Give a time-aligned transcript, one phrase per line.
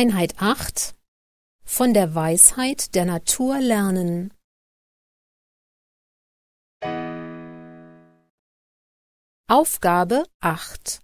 [0.00, 0.94] Einheit 8
[1.64, 4.32] Von der Weisheit der Natur lernen.
[9.48, 11.02] Aufgabe 8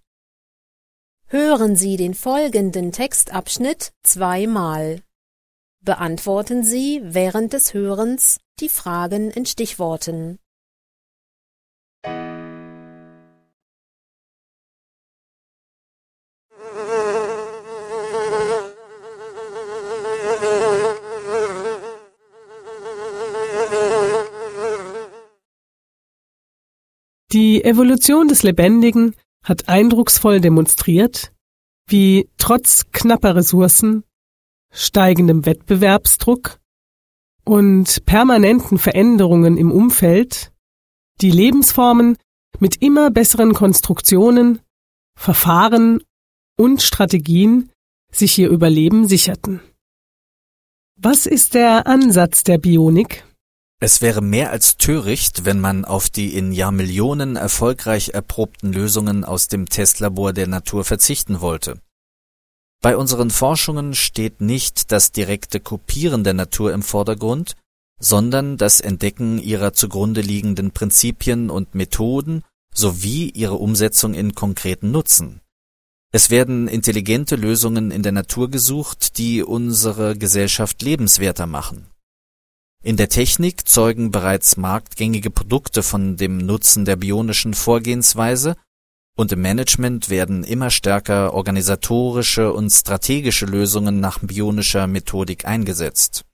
[1.27, 5.03] Hören Sie den folgenden Textabschnitt zweimal.
[5.83, 10.39] Beantworten Sie während des Hörens die Fragen in Stichworten.
[27.35, 31.33] Die Evolution des Lebendigen hat eindrucksvoll demonstriert,
[31.85, 34.05] wie trotz knapper Ressourcen,
[34.71, 36.61] steigendem Wettbewerbsdruck
[37.43, 40.53] und permanenten Veränderungen im Umfeld
[41.19, 42.15] die Lebensformen
[42.59, 44.61] mit immer besseren Konstruktionen,
[45.19, 46.01] Verfahren
[46.57, 47.69] und Strategien
[48.13, 49.59] sich ihr Überleben sicherten.
[50.95, 53.24] Was ist der Ansatz der Bionik?
[53.79, 59.47] Es wäre mehr als töricht, wenn man auf die in Jahrmillionen erfolgreich erprobten Lösungen aus
[59.47, 61.81] dem Testlabor der Natur verzichten wollte.
[62.81, 67.55] Bei unseren Forschungen steht nicht das direkte Kopieren der Natur im Vordergrund,
[67.99, 75.41] sondern das Entdecken ihrer zugrunde liegenden Prinzipien und Methoden sowie ihre Umsetzung in konkreten Nutzen.
[76.11, 81.87] Es werden intelligente Lösungen in der Natur gesucht, die unsere Gesellschaft lebenswerter machen.
[82.85, 88.55] In der Technik zeugen bereits marktgängige Produkte von dem Nutzen der bionischen Vorgehensweise
[89.17, 96.25] und im Management werden immer stärker organisatorische und strategische Lösungen nach bionischer Methodik eingesetzt.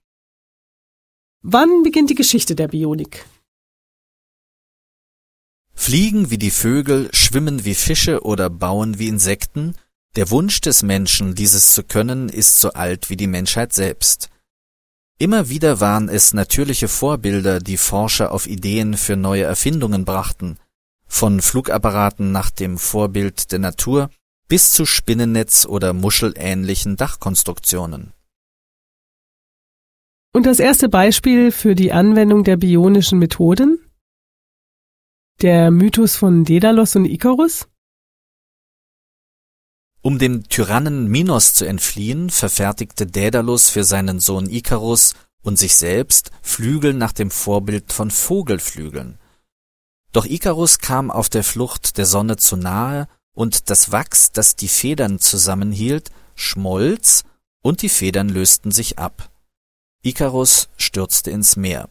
[1.40, 3.24] Wann beginnt die Geschichte der Bionik?
[5.72, 9.74] Fliegen wie die Vögel, schwimmen wie Fische oder bauen wie Insekten,
[10.16, 14.28] der Wunsch des Menschen, dieses zu können, ist so alt wie die Menschheit selbst.
[15.22, 20.58] Immer wieder waren es natürliche Vorbilder, die Forscher auf Ideen für neue Erfindungen brachten,
[21.06, 24.10] von Flugapparaten nach dem Vorbild der Natur
[24.48, 28.12] bis zu Spinnennetz oder muschelähnlichen Dachkonstruktionen.
[30.32, 33.78] Und das erste Beispiel für die Anwendung der bionischen Methoden?
[35.40, 37.68] Der Mythos von Daedalus und Ikarus?
[40.04, 46.32] Um dem Tyrannen Minos zu entfliehen, verfertigte Daedalus für seinen Sohn Ikarus und sich selbst
[46.42, 49.18] Flügel nach dem Vorbild von Vogelflügeln.
[50.10, 54.68] Doch Ikarus kam auf der Flucht der Sonne zu nahe und das Wachs, das die
[54.68, 57.22] Federn zusammenhielt, schmolz
[57.62, 59.30] und die Federn lösten sich ab.
[60.02, 61.88] Ikarus stürzte ins Meer.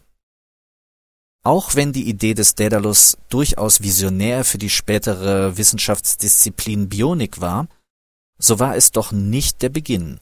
[1.44, 7.68] Auch wenn die Idee des Daedalus durchaus visionär für die spätere Wissenschaftsdisziplin Bionik war,
[8.42, 10.20] so war es doch nicht der Beginn.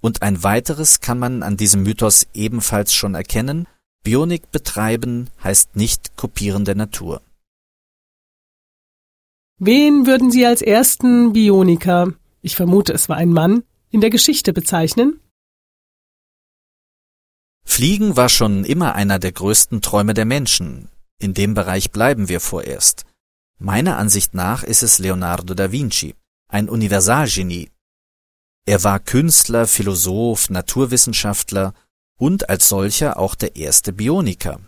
[0.00, 3.68] Und ein weiteres kann man an diesem Mythos ebenfalls schon erkennen,
[4.02, 7.20] Bionik betreiben heißt nicht kopieren der Natur.
[9.58, 14.54] Wen würden Sie als ersten Bioniker, ich vermute es war ein Mann, in der Geschichte
[14.54, 15.20] bezeichnen?
[17.66, 20.88] Fliegen war schon immer einer der größten Träume der Menschen.
[21.18, 23.04] In dem Bereich bleiben wir vorerst.
[23.58, 26.14] Meiner Ansicht nach ist es Leonardo da Vinci
[26.50, 27.70] ein Universalgenie.
[28.66, 31.74] Er war Künstler, Philosoph, Naturwissenschaftler
[32.18, 34.60] und als solcher auch der erste Bioniker.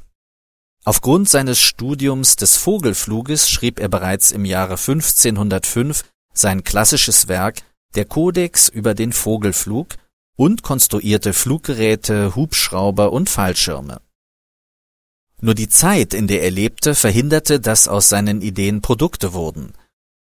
[0.85, 6.05] Aufgrund seines Studiums des Vogelfluges schrieb er bereits im Jahre 1505
[6.35, 7.63] sein klassisches Werk
[7.95, 9.97] Der Kodex über den Vogelflug
[10.35, 14.01] und konstruierte Fluggeräte, Hubschrauber und Fallschirme.
[15.41, 19.75] Nur die Zeit, in der er lebte, verhinderte, dass aus seinen Ideen Produkte wurden.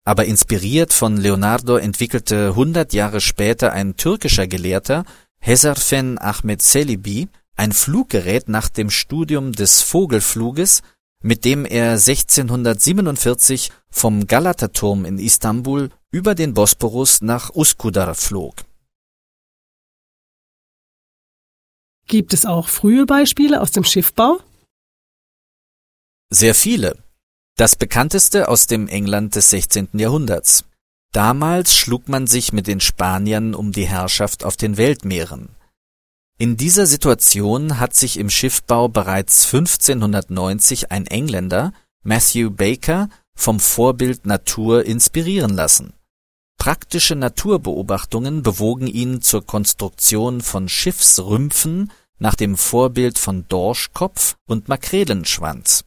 [0.03, 5.05] Aber inspiriert von Leonardo entwickelte hundert Jahre später ein türkischer Gelehrter,
[5.39, 10.81] Hezarfen Ahmed Celebi, ein Fluggerät nach dem Studium des Vogelfluges,
[11.23, 18.55] mit dem er 1647 vom Galata-Turm in Istanbul über den Bosporus nach Uskudar flog.
[22.07, 24.39] Gibt es auch frühe Beispiele aus dem Schiffbau?
[26.29, 26.97] Sehr viele.
[27.61, 29.89] Das bekannteste aus dem England des 16.
[29.93, 30.63] Jahrhunderts.
[31.11, 35.49] Damals schlug man sich mit den Spaniern um die Herrschaft auf den Weltmeeren.
[36.39, 41.71] In dieser Situation hat sich im Schiffbau bereits 1590 ein Engländer,
[42.01, 45.93] Matthew Baker, vom Vorbild Natur inspirieren lassen.
[46.57, 55.85] Praktische Naturbeobachtungen bewogen ihn zur Konstruktion von Schiffsrümpfen nach dem Vorbild von Dorschkopf und Makrelenschwanz.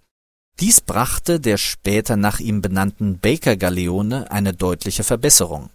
[0.60, 5.70] Dies brachte der später nach ihm benannten Baker-Galeone eine deutliche Verbesserung.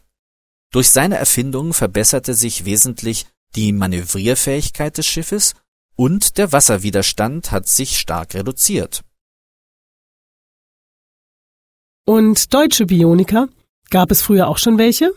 [0.72, 5.56] Durch seine Erfindung verbesserte sich wesentlich die Manövrierfähigkeit des Schiffes
[5.96, 9.04] und der Wasserwiderstand hat sich stark reduziert.
[12.06, 13.50] Und deutsche Bioniker?
[13.90, 15.12] Gab es früher auch schon welche?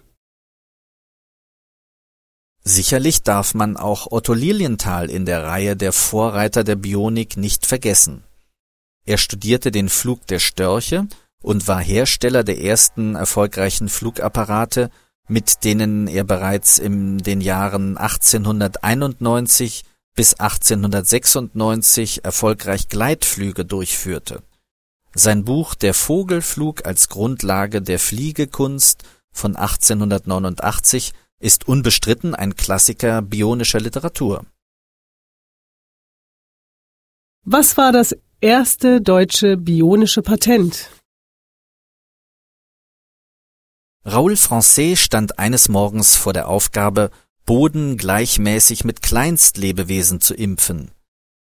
[2.64, 8.24] Sicherlich darf man auch Otto Lilienthal in der Reihe der Vorreiter der Bionik nicht vergessen.
[9.04, 11.06] Er studierte den Flug der Störche
[11.42, 14.90] und war Hersteller der ersten erfolgreichen Flugapparate,
[15.28, 19.84] mit denen er bereits in den Jahren 1891
[20.14, 24.42] bis 1896 erfolgreich Gleitflüge durchführte.
[25.14, 33.80] Sein Buch Der Vogelflug als Grundlage der Fliegekunst von 1889 ist unbestritten ein Klassiker bionischer
[33.80, 34.46] Literatur.
[37.44, 40.90] Was war das erste deutsche bionische Patent?
[44.04, 47.12] Raoul Francais stand eines Morgens vor der Aufgabe,
[47.46, 50.90] Boden gleichmäßig mit Kleinstlebewesen zu impfen.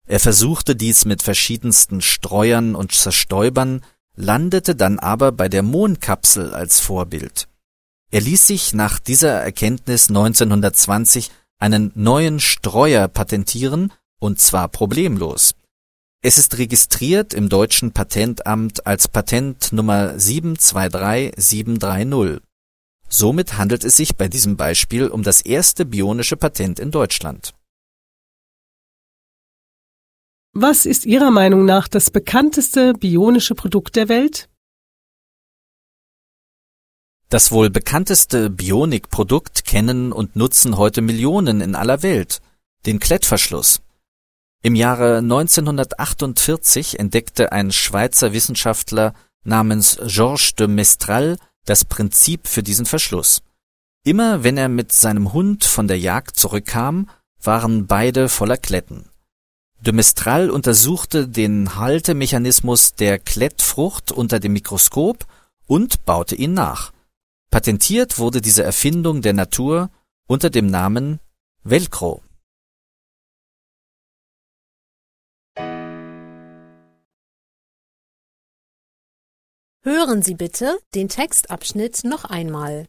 [0.05, 3.81] Er versuchte dies mit verschiedensten Streuern und Zerstäubern,
[4.15, 7.47] landete dann aber bei der Mondkapsel als Vorbild.
[8.11, 15.55] Er ließ sich nach dieser Erkenntnis 1920 einen neuen Streuer patentieren, und zwar problemlos.
[16.25, 22.41] Es ist registriert im deutschen Patentamt als Patent Nummer 723730.
[23.09, 27.53] Somit handelt es sich bei diesem Beispiel um das erste bionische Patent in Deutschland.
[30.53, 34.47] Was ist Ihrer Meinung nach das bekannteste bionische Produkt der Welt?
[37.27, 42.39] Das wohl bekannteste Bionik-Produkt kennen und nutzen heute Millionen in aller Welt,
[42.85, 43.81] den Klettverschluss.
[44.65, 49.13] Im Jahre 1948 entdeckte ein Schweizer Wissenschaftler
[49.43, 53.41] namens Georges de Mestral das Prinzip für diesen Verschluss.
[54.05, 57.09] Immer wenn er mit seinem Hund von der Jagd zurückkam,
[57.41, 59.09] waren beide voller Kletten.
[59.81, 65.25] De Mestral untersuchte den Haltemechanismus der Klettfrucht unter dem Mikroskop
[65.67, 66.93] und baute ihn nach.
[67.51, 69.89] Patentiert wurde diese Erfindung der Natur
[70.25, 71.19] unter dem Namen
[71.65, 72.21] Velcro.
[79.85, 82.87] Hören Sie bitte den Textabschnitt noch einmal.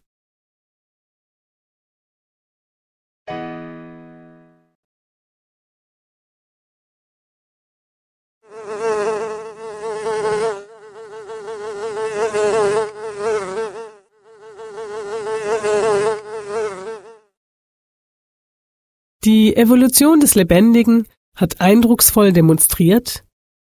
[19.24, 23.24] Die Evolution des Lebendigen hat eindrucksvoll demonstriert,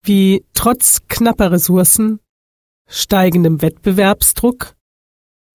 [0.04, 2.20] wie trotz knapper Ressourcen
[2.88, 4.74] steigendem Wettbewerbsdruck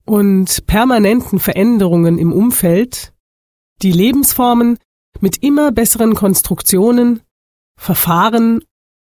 [0.05, 3.13] und permanenten Veränderungen im Umfeld
[3.81, 4.77] die Lebensformen
[5.19, 7.21] mit immer besseren Konstruktionen,
[7.77, 8.63] Verfahren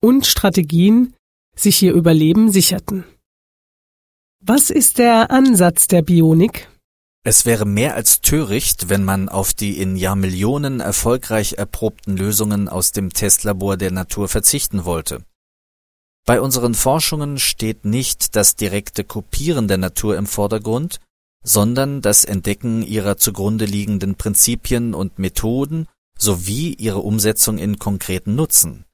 [0.03, 1.15] und Strategien
[1.57, 3.05] sich ihr Überleben sicherten.
[4.41, 6.69] Was ist der Ansatz der Bionik?
[7.25, 12.93] Es wäre mehr als töricht, wenn man auf die in Jahrmillionen erfolgreich erprobten Lösungen aus
[12.93, 15.25] dem Testlabor der Natur verzichten wollte.
[16.26, 20.99] Bei unseren Forschungen steht nicht das direkte Kopieren der Natur im Vordergrund,
[21.44, 25.86] sondern das Entdecken ihrer zugrunde liegenden Prinzipien und Methoden
[26.19, 28.84] sowie ihre Umsetzung in konkreten Nutzen.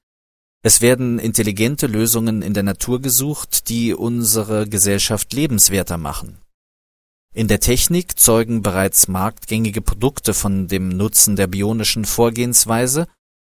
[0.61, 6.37] Es werden intelligente Lösungen in der Natur gesucht, die unsere Gesellschaft lebenswerter machen.
[7.33, 13.07] In der Technik zeugen bereits marktgängige Produkte von dem Nutzen der bionischen Vorgehensweise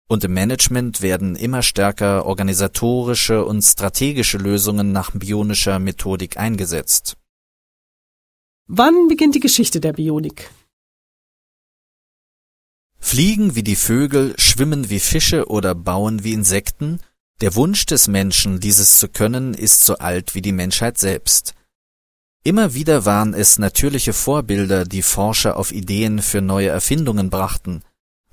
[0.09, 7.17] und im Management werden immer stärker organisatorische und strategische Lösungen nach bionischer Methodik eingesetzt.
[8.67, 10.51] Wann beginnt die Geschichte der Bionik?
[12.99, 17.01] Fliegen wie die Vögel, schwimmen wie Fische oder bauen wie Insekten,
[17.41, 21.55] der Wunsch des Menschen, dieses zu können, ist so alt wie die Menschheit selbst.
[22.45, 27.83] Immer wieder waren es natürliche Vorbilder, die Forscher auf Ideen für neue Erfindungen brachten,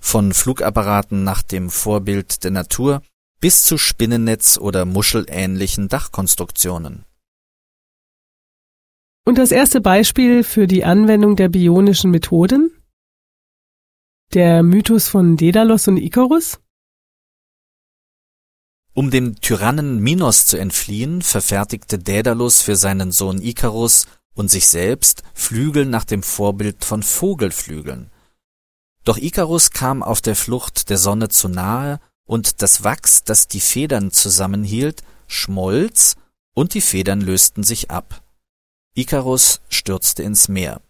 [0.01, 3.01] von Flugapparaten nach dem Vorbild der Natur
[3.39, 7.05] bis zu Spinnennetz oder muschelähnlichen Dachkonstruktionen.
[9.25, 12.72] Und das erste Beispiel für die Anwendung der bionischen Methoden?
[14.34, 16.60] Der Mythos von Daedalus und Ikarus?
[18.93, 25.24] Um dem Tyrannen Minos zu entfliehen, verfertigte Daedalus für seinen Sohn Ikarus und sich selbst
[25.34, 28.11] Flügel nach dem Vorbild von Vogelflügeln.
[29.03, 33.60] Doch Ikarus kam auf der Flucht der Sonne zu nahe, und das Wachs, das die
[33.60, 36.15] Federn zusammenhielt, schmolz,
[36.53, 38.24] und die Federn lösten sich ab.
[38.93, 40.81] Ikarus stürzte ins Meer.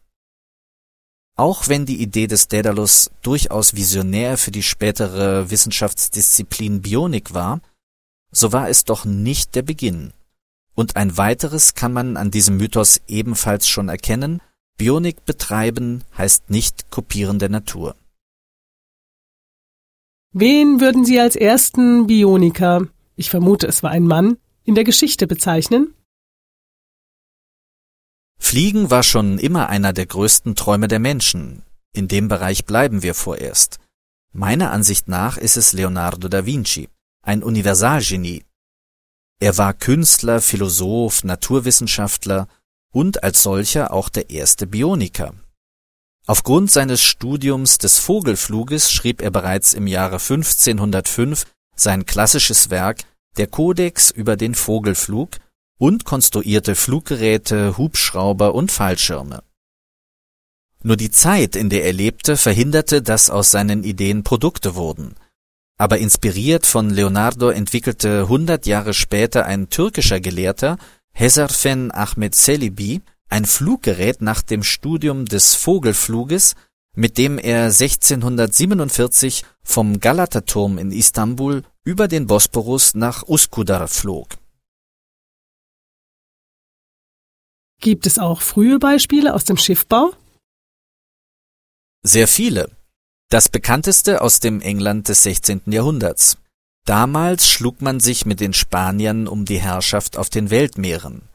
[1.36, 7.62] Auch wenn die Idee des Daedalus durchaus visionär für die spätere Wissenschaftsdisziplin Bionik war,
[8.32, 10.14] so war es doch nicht der Beginn.
[10.76, 14.42] Und ein weiteres kann man an diesem Mythos ebenfalls schon erkennen,
[14.78, 17.96] Bionik betreiben heißt nicht kopieren der Natur.
[20.34, 25.28] Wen würden Sie als ersten Bioniker, ich vermute es war ein Mann, in der Geschichte
[25.28, 25.94] bezeichnen?
[28.40, 31.64] Fliegen war schon immer einer der größten Träume der Menschen.
[31.94, 33.80] In dem Bereich bleiben wir vorerst.
[34.32, 36.88] Meiner Ansicht nach ist es Leonardo da Vinci,
[37.22, 38.46] ein Universalgenie.
[39.42, 42.48] Er war Künstler, Philosoph, Naturwissenschaftler
[42.94, 45.34] und als solcher auch der erste Bioniker.
[46.32, 51.44] Aufgrund seines Studiums des Vogelfluges schrieb er bereits im Jahre 1505
[51.76, 53.04] sein klassisches Werk
[53.36, 55.32] Der Kodex über den Vogelflug
[55.78, 59.44] und konstruierte Fluggeräte, Hubschrauber und Fallschirme.
[60.82, 65.16] Nur die Zeit, in der er lebte, verhinderte, dass aus seinen Ideen Produkte wurden.
[65.78, 70.78] Aber inspiriert von Leonardo entwickelte hundert Jahre später ein türkischer Gelehrter,
[71.12, 76.56] Hezarfen Ahmed Celebi, ein Fluggerät nach dem Studium des Vogelfluges,
[76.96, 84.28] mit dem er 1647 vom Galata-Turm in Istanbul über den Bosporus nach Uskudar flog.
[87.80, 90.14] Gibt es auch frühe Beispiele aus dem Schiffbau?
[92.04, 92.70] Sehr viele.
[93.30, 95.62] Das bekannteste aus dem England des 16.
[95.68, 96.38] Jahrhunderts.
[96.86, 101.31] Damals schlug man sich mit den Spaniern um die Herrschaft auf den Weltmeeren.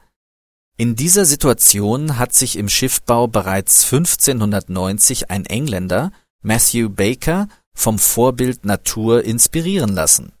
[0.79, 6.11] In dieser Situation hat sich im Schiffbau bereits 1590 ein Engländer,
[6.43, 10.33] Matthew Baker, vom Vorbild Natur inspirieren lassen.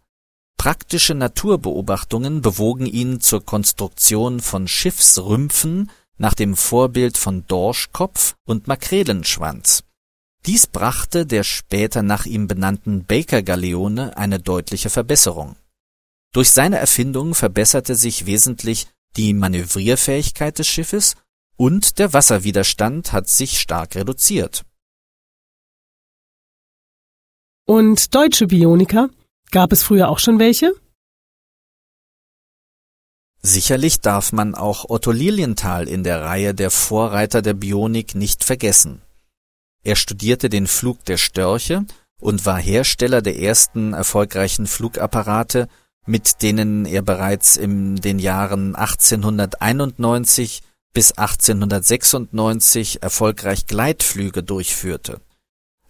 [0.57, 5.89] Praktische Naturbeobachtungen bewogen ihn zur Konstruktion von Schiffsrümpfen
[6.19, 9.85] nach dem Vorbild von Dorschkopf und Makrelenschwanz.
[10.45, 15.55] Dies brachte der später nach ihm benannten Baker-Galeone eine deutliche Verbesserung.
[16.31, 18.87] Durch seine Erfindung verbesserte sich wesentlich
[19.17, 21.15] die Manövrierfähigkeit des Schiffes
[21.57, 24.63] und der Wasserwiderstand hat sich stark reduziert.
[27.65, 29.09] Und deutsche Bioniker?
[29.51, 30.71] Gab es früher auch schon welche?
[33.41, 39.01] Sicherlich darf man auch Otto Lilienthal in der Reihe der Vorreiter der Bionik nicht vergessen.
[39.83, 41.85] Er studierte den Flug der Störche
[42.19, 45.69] und war Hersteller der ersten erfolgreichen Flugapparate
[46.07, 50.61] mit denen er bereits in den Jahren 1891
[50.93, 55.21] bis 1896 erfolgreich Gleitflüge durchführte.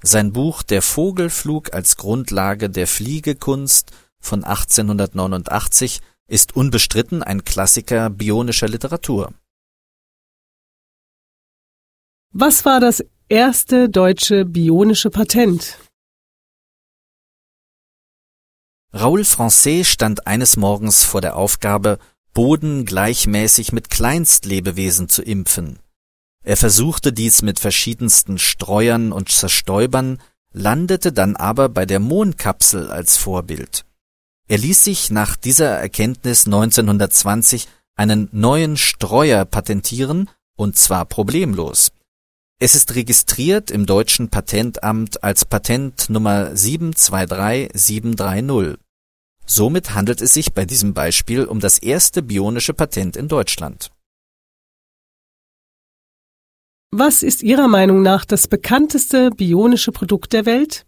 [0.02, 8.68] Sein Buch Der Vogelflug als Grundlage der Fliegekunst von 1889 ist unbestritten ein Klassiker bionischer
[8.68, 9.34] Literatur.
[12.34, 15.78] Was war das erste deutsche bionische Patent?
[18.94, 22.00] Raoul Francais stand eines Morgens vor der Aufgabe,
[22.34, 25.80] Boden gleichmäßig mit Kleinstlebewesen zu impfen.
[26.44, 30.20] Er versuchte dies mit verschiedensten Streuern und Zerstäubern,
[30.54, 33.84] landete dann aber bei der Mondkapsel als Vorbild.
[34.48, 41.92] Er ließ sich nach dieser Erkenntnis 1920 einen neuen Streuer patentieren, und zwar problemlos.
[42.60, 48.80] Es ist registriert im deutschen Patentamt als Patent Nummer 723730.
[49.46, 53.92] Somit handelt es sich bei diesem Beispiel um das erste bionische Patent in Deutschland.
[56.90, 60.88] Was ist Ihrer Meinung nach das bekannteste bionische Produkt der Welt?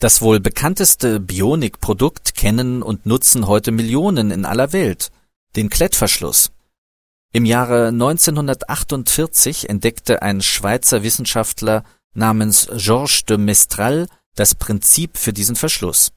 [0.00, 5.12] Das wohl bekannteste Bionik-Produkt kennen und nutzen heute Millionen in aller Welt,
[5.54, 6.50] den Klettverschluss.
[7.32, 15.54] Im Jahre 1948 entdeckte ein Schweizer Wissenschaftler namens Georges de Mestral das Prinzip für diesen
[15.54, 16.10] Verschluss.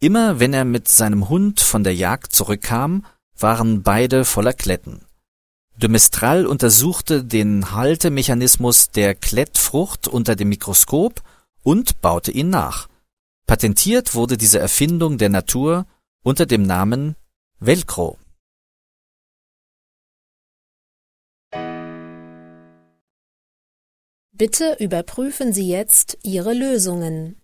[0.00, 3.04] Immer wenn er mit seinem Hund von der Jagd zurückkam,
[3.38, 5.02] waren beide voller Kletten.
[5.76, 11.20] De Mestral untersuchte den Haltemechanismus der Klettfrucht unter dem Mikroskop
[11.62, 12.88] und baute ihn nach.
[13.46, 15.84] Patentiert wurde diese Erfindung der Natur
[16.22, 17.14] unter dem Namen
[17.60, 18.18] Velcro.
[24.38, 27.40] Bitte überprüfen Sie jetzt Ihre Lösungen.